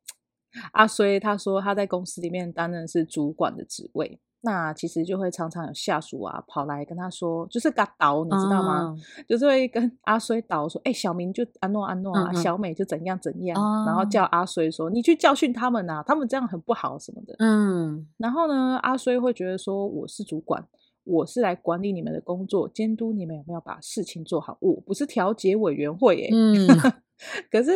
[0.73, 8.85] 阿衰他说他在公司里面担任是主管的职位，那其实就会常常有下属啊跑来跟他说，就是嘎导，你知道吗？
[8.85, 8.97] 哦、
[9.29, 17.35] 就是会跟 阿衰倒说，哎、欸，小明就安诺安诺啊，小美就怎样怎样，哦、然后叫阿衰说，你去教训他们啊，他们这样很不好什么的。
[17.39, 20.67] 嗯，然后呢，阿衰会觉得说，我是主管，
[21.05, 26.31] 我是来管理你们的工作，监督你们有没有把事情做好，我不是调解委员会耶。
[26.33, 26.67] 嗯，
[27.53, 27.73] 可是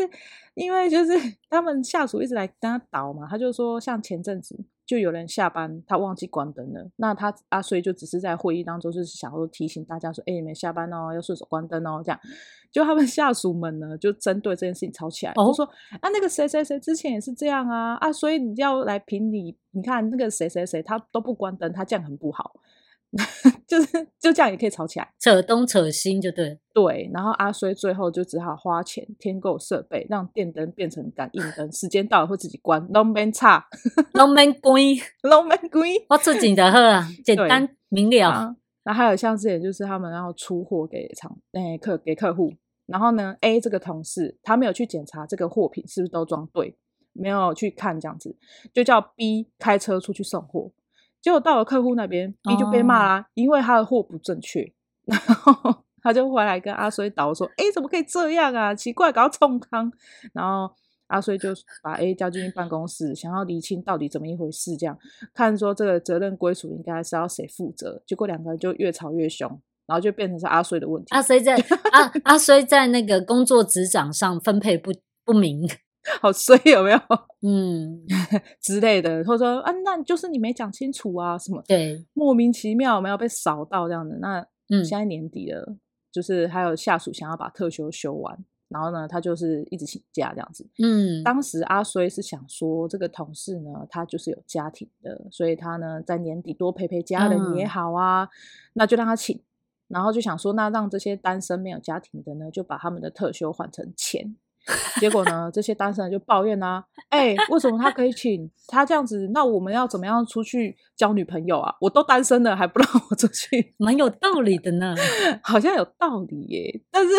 [0.54, 1.12] 因为就是
[1.50, 4.58] 他们下属一直来跟他倒嘛，他就说，像前阵子。
[4.86, 6.90] 就有人下班，他忘记关灯了。
[6.96, 12.20] 那他阿衰就只是在会议当中，就是想要提醒大家说：“哎、欸，你们下班哦，要顺手关灯哦。”这样，
[12.70, 15.64] 就他们 下属们呢，就针对这件事情吵起来，哦、就说
[16.02, 19.56] ：“啊，那个谁谁谁之前也是这样啊啊，所以你要来评理。
[19.70, 22.54] 你看那个谁谁谁，他都不关灯，他这样很不好。”
[23.66, 26.58] 就是就这样也可以吵起来，扯东扯西就对。
[26.72, 33.64] 对，然后阿衰最后就只好花钱添购设备，让电灯变成感应灯，时间到了会自己关，拢免插，
[34.14, 34.74] 拢免关，
[35.22, 35.88] 拢免关。
[36.08, 38.56] 我出钱就好啊， 简单明了。
[38.82, 42.52] 然后还有像之前就是他们要出货给厂诶客给客户，
[42.86, 46.76] 然后呢 A 这个同事他没有去检查这个货品是不是都装对，
[47.12, 48.36] 没有去看这样子，
[48.74, 50.70] 就叫 B 开车出去送货。
[51.24, 53.24] 结果到了客户那边，B 就被骂啦，oh.
[53.32, 54.60] 因为他的货不正确，
[55.08, 58.74] 然后他就回来跟阿衰导说：“哎，怎么可以这样啊？
[58.74, 59.90] 奇怪，搞冲康。”
[60.34, 60.70] 然后
[61.06, 61.48] 阿衰就
[61.82, 64.98] 把 A 叫进去办公室，想要厘清到底怎么一回事，这样
[65.32, 68.02] 看说这个责任归属应该是要谁负责。
[68.06, 69.48] 结果两个人就越吵越凶，
[69.86, 71.08] 然后就变成是阿衰的问题。
[71.14, 71.56] 阿衰在
[71.90, 74.92] 阿阿衰在那个工作职掌上分配不
[75.24, 75.66] 不明。
[76.20, 76.98] 好衰有没有？
[77.46, 78.04] 嗯，
[78.60, 81.62] 之类的，或者说啊，那就是你没讲清楚啊，什么？
[81.66, 84.16] 对，莫名其妙没有被扫到这样的。
[84.18, 84.40] 那
[84.70, 85.78] 嗯，现在年底了，嗯、
[86.12, 88.38] 就是还有下属想要把特休休完，
[88.68, 90.66] 然后呢，他就是一直请假这样子。
[90.82, 98.28] 嗯，当时阿衰是想说，这个同事呢，他就是有家庭的，所以他呢在年底多陪陪家人也好啊，嗯、
[98.74, 99.40] 那就让他请。
[99.86, 104.34] 然后就想说，那让这些单身没有家庭的呢，就把他们的特休换成钱。
[105.00, 105.50] 结果呢？
[105.52, 109.28] 这些单身人就抱怨啊，哎、欸，为什么他可以请他这样子？
[109.32, 111.74] 那我们要怎么样出去交女朋友啊？
[111.80, 113.74] 我都单身了，还不让我出去？
[113.78, 114.94] 蛮有道理的呢，
[115.42, 116.82] 好像有道理耶。
[116.90, 117.10] 但是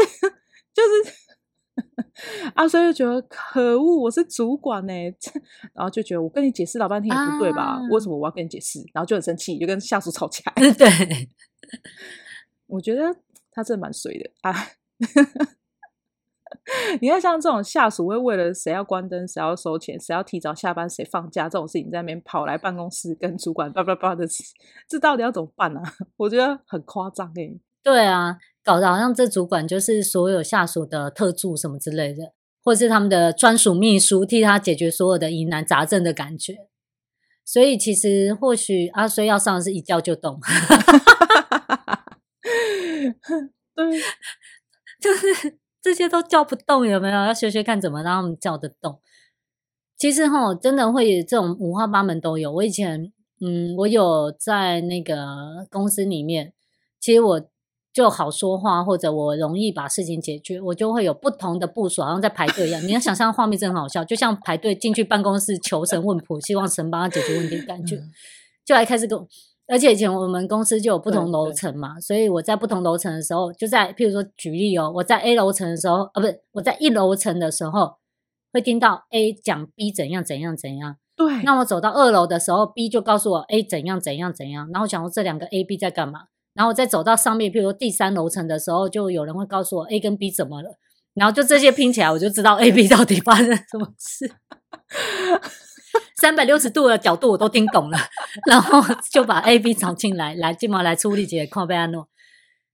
[0.73, 1.13] 就是
[2.55, 4.93] 阿衰就觉得可恶，我是主管呢，
[5.73, 7.63] 然后就觉得我跟你解释老半天也不对吧？
[7.77, 8.79] 啊、为什么我要跟你解释？
[8.93, 10.53] 然后就很生气，就跟下属吵起来。
[10.73, 10.87] 对，
[12.67, 13.15] 我觉得
[13.51, 14.55] 他真的蛮衰的啊。
[16.99, 24.25] 你看，像这种下属会为了谁要关灯、谁要收钱、谁要提早下班、谁放假这种事情，在那边跑来办公室跟主管叭叭叭的，
[24.89, 25.93] 这到底要怎么办呢、啊？
[26.17, 27.53] 我觉得很夸张哎。
[27.83, 36.55] 对啊，搞得好像这主管就是所有下属的特助什么之类的，或是他们的专属秘书，替他解决所有的疑难杂症的感觉。
[37.45, 40.39] 所以其实或许阿衰要上的是一叫就动，
[43.75, 43.99] 对，
[44.99, 45.59] 就是。
[45.85, 47.13] 这些都叫不动，有没有？
[47.13, 48.99] 要学学看怎么让他们叫得动。
[49.95, 52.51] 其实哈，真的会这种五花八门都有。
[52.51, 56.53] 我以前，嗯，我有在那个公司里面，
[56.99, 57.41] 其实我
[57.93, 62.81] 就好说话，或者我容易把事情解决，我就会有不同的部署，好像在排队一样。
[62.81, 68.01] 你要想象画面真的很好笑，就像排队进去办公室求神问卜，希望神帮他解决问题的感觉，
[68.65, 69.27] 就来开始跟我。
[69.67, 77.95] 而且以前我们公司就有不同楼层嘛，所以我在不同楼层的时候，就在譬如说举例哦，我在 A 楼层的时候，啊，不是我在一楼层的时候，
[78.53, 80.97] 会听到 A 讲 B 怎样怎样怎样。
[81.15, 81.41] 对。
[81.43, 86.25] 那我走到二楼的时候，B 就告诉我 A 怎样怎样怎样，然后讲说这两个 A、B 在干嘛。
[86.53, 90.77] 然后我再走到上面，譬如说第三楼层的时候，就有人会告诉我 A 跟 B 怎么了。
[91.15, 94.29] 然后就这些拼起来，我就知道 A、B 到底发生什么事。
[96.25, 97.99] 三百六十度的角度我都听懂了，
[98.49, 102.07] 然后就把 A、B 找进来，来金毛来处理解靠贝安诺，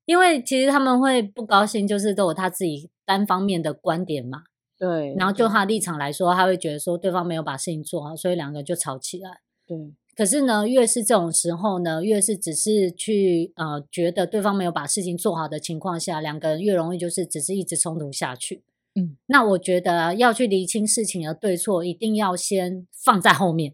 [0.06, 4.44] 因为其实他们会不高兴，就是都有他自己单方面的观点嘛。
[4.80, 9.42] 对，然后就他立场来说，他会觉得说对方没有把事情做好，所以两个就吵起来。
[9.68, 9.78] 对，
[10.16, 18.64] 可是呢，越是这种时候呢，越是只是去呃觉得对方没有把事情做好的情况下，两个人越容易就是只是一直冲突下去。
[18.94, 23.72] 嗯，那我觉得要去厘清事情的对错，一定要先放在后面。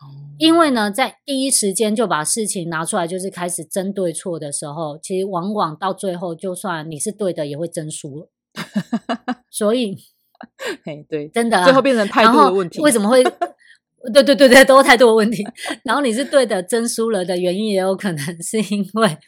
[0.00, 8.30] 哦，因为呢，在第一时间就把事情拿出来，就是开始争对错的时候，其实往往到最后，就算你是对的，也会争输了。
[9.50, 9.96] 所以，
[10.84, 12.80] 嘿，对，真的啊，最后变成态度的问题。
[12.80, 13.22] 为什么会？
[14.12, 15.44] 对对对对，都态度的问题。
[15.84, 19.18] 然后你是对的，争输了的原因，也有可能是因为。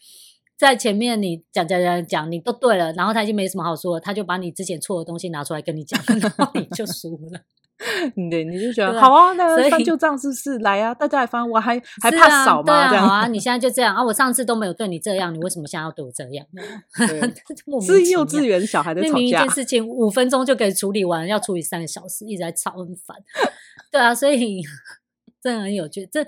[0.57, 7.41] 在前面你讲讲讲讲，你都对了，然后他已经没什么好说了，他就把你之前错的东西拿出来跟你讲， 然后你就输了。
[8.31, 10.59] 对，你就觉得好啊，那翻旧账是不是？
[10.59, 12.89] 来啊，大家来翻，我还还怕少吗？
[12.89, 14.03] 这样啊，你现在就这样啊？
[14.03, 16.47] 我上次都没有对你这样，你为什么现在要对我这样？
[17.85, 23.17] 是幼稚园小孩的吵架，明明一件事情五分钟就可以处理完，要处理三个小时，一直在吵，很烦。
[23.91, 24.63] 对啊，所以
[25.43, 26.25] 真的很有趣，这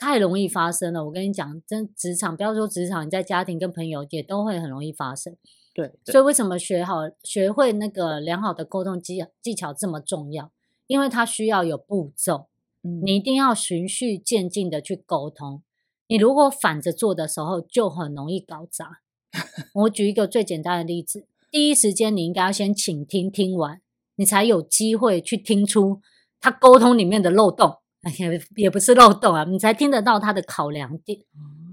[0.00, 1.04] 太容易发生了。
[1.04, 5.36] 我跟你讲，真职场，不要说职场，你在家庭跟朋友也都会很容易发生。
[5.74, 10.50] 对，对，所以为什么学好、学会那个良好的沟通技技巧这么重要？
[10.86, 12.46] 因为它需要有步骤，
[12.80, 15.62] 你一定要循序渐进的去沟通。
[16.08, 19.00] 你如果反着做的时候，就很容易搞砸。
[19.74, 23.80] 我举一个最简单的例子：第一时间你应该要先倾听，听完
[24.16, 26.00] 你才有机会去听出
[26.40, 27.76] 他沟通里面的漏洞，
[28.18, 31.18] 也也不是漏洞啊，你才听得到他的考量点。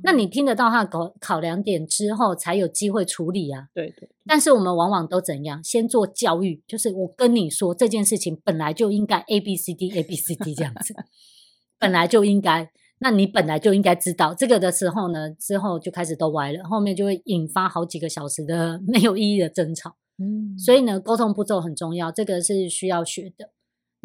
[0.03, 3.67] 那你听得到他的考考量点之后，才有机会处理啊。
[3.73, 4.09] 对对。
[4.25, 5.63] 但是我们往往都怎样？
[5.63, 10.93] 先做教育，就是我跟你说这件事情本来就应该 A B C D A B C D 这样子，
[11.79, 12.69] 本来就应该。
[12.99, 19.95] 那你本来就应该知道这个的时候呢，之后就开始都歪了，后面就会引发好几个小时的 没有意义的争吵。
[20.17, 20.57] 嗯。
[20.57, 23.51] 所以呢，沟通步骤很重要，这个是需要学的。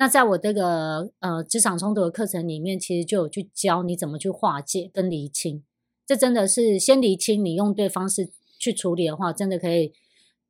[0.02, 5.62] 那在我这个呃职场冲突的课程里面，其实就有去教你怎么去化解跟厘清。
[6.04, 9.92] 这真的是先厘清，你用对方式去处理的话，真的可以，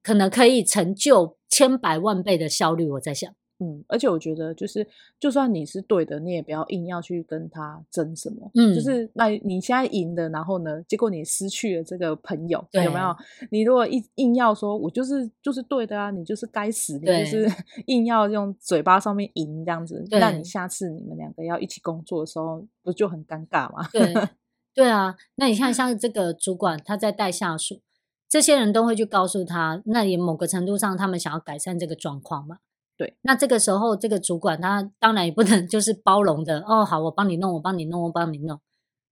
[0.02, 2.88] 可能可以成就千百万倍的效率。
[2.92, 3.30] 我在想，
[3.62, 4.86] 嗯，而且我觉得，就是
[5.20, 8.50] 就算你是对的，你也不要硬要去跟他争什么。
[8.54, 13.14] 嗯，就是那你现在赢的，然后呢，结果你失去了这个朋友，有没有？
[13.50, 17.48] 你如果硬硬要说我就是就是对的啊，你就是该死，你就是
[17.86, 23.88] 硬要用嘴巴上面赢这样子，那你下次你们两个要一起工作的时候，不就很尴尬吗？
[23.92, 24.12] 对。
[24.74, 27.82] 对啊，那你看，像 这个主管他在带下属，
[28.26, 32.56] 这些人都会去告诉他，那也某个程度上，他们想要改善这个状况嘛。
[32.96, 38.60] 对，那这个时候，这个主管他当然也不能就是包容的哦，好，我帮你弄，我帮你弄，我帮你弄，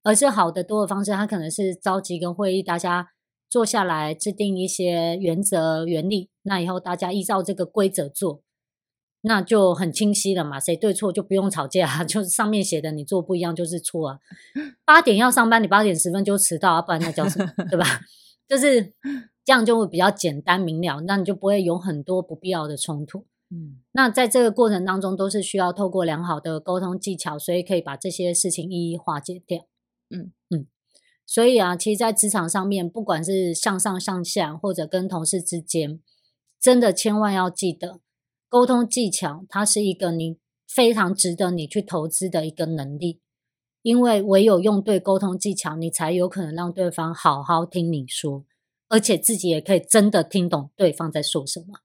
[0.02, 3.08] 而是好的多的方式，他可能是召集跟会议，大家
[3.48, 8.42] 坐下来制定一些原则原理，那以后大家依照这个规则做。
[9.22, 14.18] 那就很清晰了嘛，谁对错就不用吵架啊， 就是上面写的你做不一样就是错啊。
[14.86, 17.52] 八点要上班，你八点十分就迟到啊，不然那叫什么？
[17.68, 17.84] 对吧？
[18.48, 18.94] 就是
[19.44, 23.26] 这样就会比较简单明了，那你就不会有很多不必要的冲突。
[23.50, 29.66] 嗯，那在这个过程当中，都是需要透过良好的沟通技巧，所以可以把这些事情一一化解掉。
[30.08, 30.66] 嗯嗯，
[31.26, 36.00] 所以啊，其实，在职场上面，不管是向上向下，或者跟同事之间，
[36.60, 38.00] 真的千万要记得。
[38.48, 43.20] 沟通技巧，它是一个你非常值得你去投资的一个能力，
[43.82, 48.44] 因为唯有用对沟通技巧，你才有可能让对方好好听你说，
[48.88, 51.80] 而且自己也可以真的听懂对方在说什么。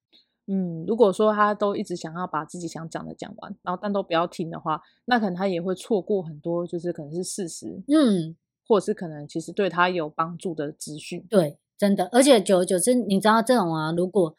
[0.48, 8.36] 嗯，如果说他都一直想要把自己想讲的讲完，然后但都不要听的话，那可能他也会错过很多，就是可能是事实，嗯，
[8.68, 11.26] 或者是可能其实对他有帮助的资讯。
[11.30, 14.36] 对，真的，而且久而久之，你知道这种啊，如果。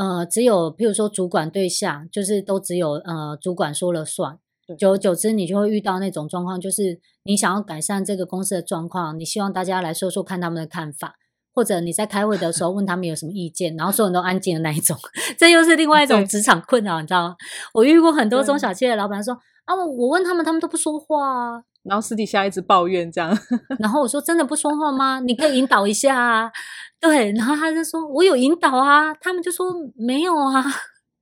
[0.00, 4.38] 呃，只有譬如说主管对下，就是都只有呃主管说了算。
[4.78, 11.16] 久而久之，你就会遇到那种状况，就是你想要改善这个公司的状况，你希望大家来说说看他们的看法，
[11.58, 14.96] 或者你在开会的时候问他们有什么意见，然后所有人都安静的那一种，
[15.36, 17.36] 这又是另外一种职场困扰，你知道吗？
[17.74, 23.36] 我遇过很多中小企业的老板说啊，我我问他们，他们都不说话啊，然后私底下一直抱怨这样，
[23.80, 25.18] 然后我说真的不说话吗？
[25.18, 26.52] 你可以引导一下啊。
[27.00, 29.66] 对，然后他就说：“我有引导啊。”他们就说
[29.98, 30.64] ：“没有啊。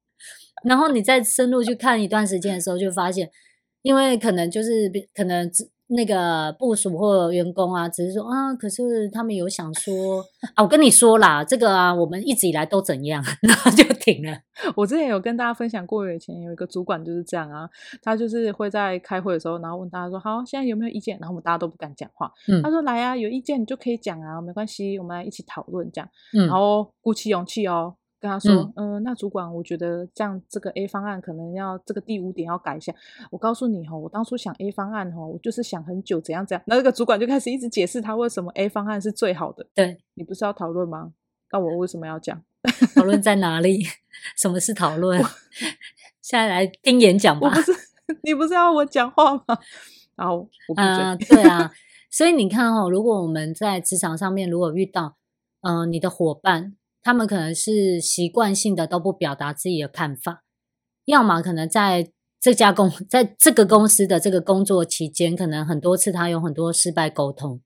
[0.65, 3.31] ”然后你再深入去看一段时间的时候，就发现，
[3.83, 5.51] 因为可能就是可能
[5.89, 14.37] 那个部署或员工啊，只是说啊，可是他们有想说啊，我跟你说啦，这个啊，我们一直以来都怎样，然后就停了。
[14.75, 17.69] 我之前有跟大家分享过，以前有一个主管就是这样啊，
[18.03, 22.33] 他就是会在开会的时候，然后问大家说：“好，现在有没有意见？”然后我们大家都不敢讲话。
[22.49, 27.95] 嗯，他说：“来啊，有意见你就可以讲啊，没关系，我们来一起讨论这样。”嗯，然后鼓起勇气哦，
[28.27, 32.93] 跟他说：“嗯，呃，那主管，我觉得这样这个 A 方案可能要这个第五点要改一下。
[33.31, 36.63] 我告诉你哦，我当初想 A 方案哦，我就是想很久怎样怎样。
[36.67, 39.67] 那这个主管就开始一直解释他为什么 A 方案是最好的。
[39.75, 41.13] 对，你不是要讨论吗？
[41.53, 42.43] 那我为什么要讲？”
[42.97, 43.85] 讨论在哪里？
[44.37, 45.23] 什么是讨论？
[46.21, 47.49] 现在来听演讲吧。
[47.49, 47.73] 我不是，
[48.25, 49.45] 你不是要我讲话吗？
[50.17, 51.71] 然后我不啊、呃，对啊。
[52.11, 55.17] 所以你看哦，如果我们在职场上面，如果遇到
[55.61, 56.75] 嗯、呃，你的伙伴，
[57.07, 60.43] 他们可能是习惯性的都不表达自己的看法，
[61.05, 67.61] 要么可能在这家公，在这个公司的这个工作期间，可能很多次他有很多失败沟通。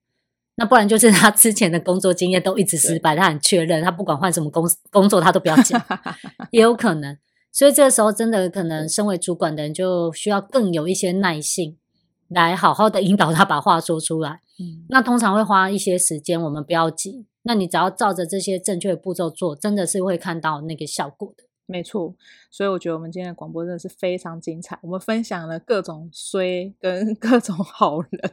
[0.57, 5.83] 那不然就是他之前的工作经验都一直失败，他很确认，他不管换什么工工作，他都不要讲，
[6.51, 7.17] 也有可能。
[7.51, 11.79] 所以这个时候真的可能身为主管的人就需要更有一些耐性，
[12.27, 14.41] 来好好的引导他把话说出来。
[14.59, 17.25] 嗯，那通常会花一些时间，我们不要急。
[17.43, 21.43] 那你只要照着这些正确的步骤做，真的是会看到那个效果的。
[21.65, 22.13] 没错，
[22.49, 24.77] 所以我觉得我们今天的广播真的是非常精彩。
[24.81, 28.31] 我们分享了各种衰跟 各种好人，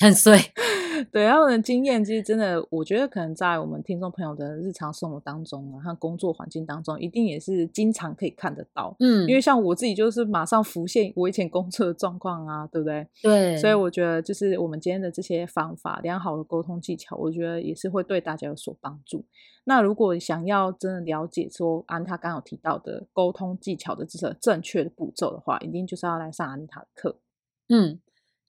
[0.00, 0.38] 很衰。
[1.04, 8.94] 对，他们的经验其实真的，我觉得可能在我们听众朋友的日常生活当中啊，和工作环境当中，一定也是经常可以看得到。
[9.00, 13.06] 嗯，因为像我自己就是马上浮现我以前工作的状况啊，对不对？
[13.22, 13.56] 对。
[13.58, 19.24] 所以我觉得就是我们今天的这些方法，良好的沟通技巧，我觉得也是会对大家有所帮助。
[19.64, 27.18] 那如果想要真的了解说安他刚刚有提到的沟通技巧的这个正确的步骤的话，一定就是要来上安妮塔的课。
[27.68, 28.00] 嗯，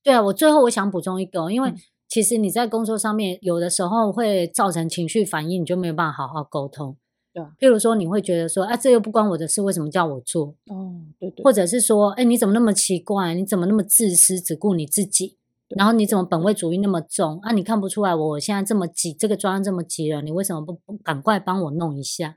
[0.01, 1.71] 对啊，我最后我想补充一个，因为
[2.11, 6.97] 其实你在工作上面有的时候会造成情绪反应，你就没有办法好好沟通。
[7.31, 10.47] 对啊，譬如说你会觉得说，啊，这又不关我的事，为什么叫我做？
[10.65, 13.33] 哦，对对，或者是说，哎，你怎么那么奇怪？
[13.33, 15.37] 你怎么那么自私，只顾你自己？
[15.69, 17.53] 然后你怎么本位主义那么重啊？
[17.53, 22.35] 你看不出来我现在这么急，这个专案这么急了，你为什么不不赶快帮我弄一下？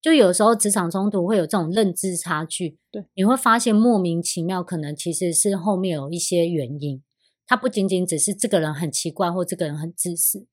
[0.00, 7.02] 就有时候职场冲突会有这种认知差距，对，你会发现莫名其妙，可能其实是后面有一些原因，
[7.50, 10.46] 它不仅仅只是这个人很奇怪或这个人很自私，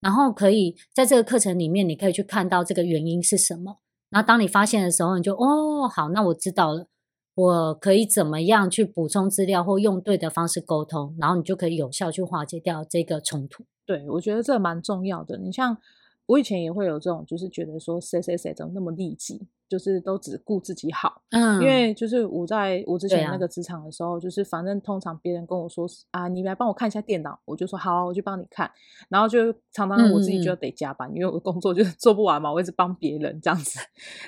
[0.00, 3.78] 然后可以在这个课程里面，你可以去看到这个原因是什么。
[4.10, 6.88] 然后当你发现的时候，你就哦，好，那我知道了。
[7.34, 13.64] 我可以怎么样去补充资料或用对的方式沟通，然后你就可以有效去化解掉这个冲突。
[13.86, 15.38] 对，我觉得这蛮重要的。
[15.38, 15.78] 你像
[16.26, 19.48] 我以前也会有这种，就是觉得说谁谁谁怎么那么利己。
[19.72, 28.70] 就是都只顾自己好，嗯，因为就是我在我之前那个职场的时候，啊、就是反正通常别人跟我说啊，你来帮我看一下电脑，我就说好，我就帮你看，
[29.08, 33.80] 然后就常常我自己就得加班，嗯、因为我的工作就是做不完嘛，我一直帮别人这样子，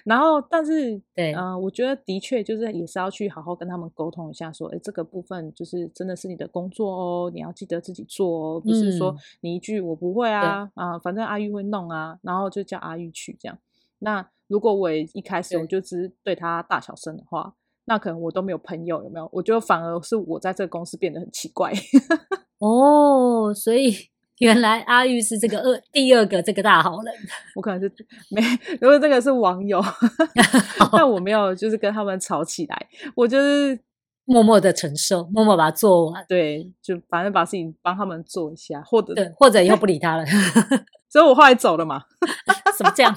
[0.06, 13.58] 然后但是对，嗯、呃，我觉得的确就是也是要去好好跟他们沟通一下，说，哎，这个部分就是真的是你的工作哦，你要记得自己做哦，不是说你一句我不会啊，啊、呃，反正阿玉会弄啊，然后就叫阿玉去这样，
[13.98, 14.26] 那。
[14.48, 17.54] 如果我一开始我就只是对他大小声的话，
[17.86, 19.28] 那可能我都没有朋友，有没有？
[19.32, 21.72] 我觉得反而是我在这个公司变得很奇怪。
[22.58, 23.94] 哦，所以
[24.40, 27.14] 原来阿玉是这个二第二个这个大好人。
[27.54, 27.92] 我可能是
[28.30, 28.42] 没，
[28.80, 29.82] 如果这个是网友，
[30.92, 33.78] 但我没有就是跟他们吵起来，我就是
[34.24, 36.24] 默默的承受，默默把它做完。
[36.28, 40.24] 对，就反正把事情帮他们做一下，或者对，或者以后不理他了。
[41.10, 42.02] 所以我后来走了嘛？
[42.76, 43.14] 什么这样？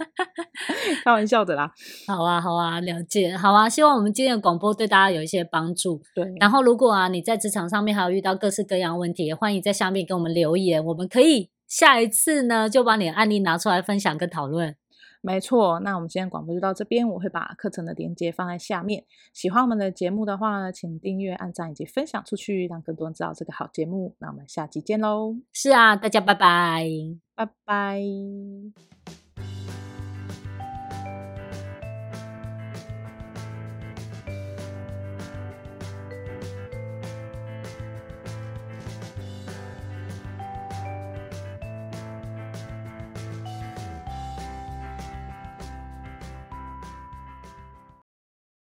[1.04, 1.72] 开玩笑的啦，
[2.06, 6.02] 好啊，好啊，了解，好啊，希望我们今天的广播对大家有一些帮助。
[6.14, 14.76] 对，然后如果啊你在职场上面还有遇到各式各样问题，也欢迎在下面给我们留言，我们可以下一次呢就把你的案例拿出来分享跟讨论。
[15.22, 19.04] 没错，那我们今天广播就到这边，我会把课程的连接放在下面。
[19.34, 24.16] 喜欢我们的节目的话呢，请订阅、按赞以及分享出去，让更多人知道这个好节目。
[24.18, 25.36] 那我们下期见喽！
[25.52, 26.88] 是啊，大家拜拜，
[27.34, 28.00] 拜拜。